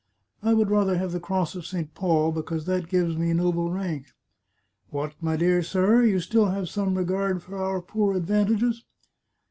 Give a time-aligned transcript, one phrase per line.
[0.41, 1.93] "I would rather have the Cross of St.
[1.93, 4.07] Paul, because that gives me noble rank.""
[4.89, 6.01] What, my dear sir!
[6.01, 8.83] You still have some regard for our poor advantages